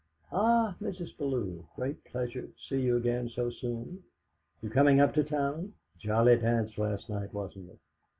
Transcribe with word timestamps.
"Ah, 0.31 0.75
Mrs. 0.81 1.15
Bellew, 1.15 1.63
great 1.75 2.03
pleasure 2.05 2.47
t'see 2.57 2.81
you 2.81 2.97
again 2.97 3.29
so 3.35 3.51
soon. 3.51 4.01
You 4.63 4.69
goin' 4.69 4.99
up 4.99 5.13
to 5.13 5.23
town? 5.23 5.75
Jolly 5.99 6.37
dance 6.37 6.75
last 6.79 7.07
night, 7.07 7.31
wasn't 7.35 7.69
it? 7.69 7.79